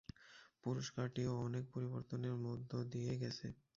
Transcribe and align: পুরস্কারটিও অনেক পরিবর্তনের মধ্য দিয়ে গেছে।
পুরস্কারটিও 0.63 1.31
অনেক 1.47 1.63
পরিবর্তনের 1.73 2.35
মধ্য 2.45 2.71
দিয়ে 2.91 3.13
গেছে। 3.21 3.47